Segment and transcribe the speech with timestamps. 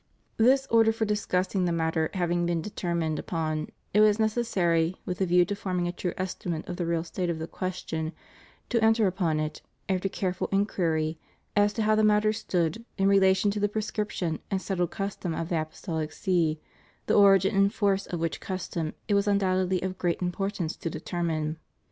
[0.37, 5.21] This order for discussing the matter having been de termined upon, it was necessary, with
[5.21, 8.11] a view to forming a true estimate of the real state of the question,
[8.69, 11.19] to enter upon it, after careful inquiry
[11.55, 15.49] as to how the matter stood in relation to the prescription and settled custom of
[15.49, 16.59] the Apostolic See,
[17.05, 21.57] the origin and force of which custom it was undoubtedly of great importance to determine.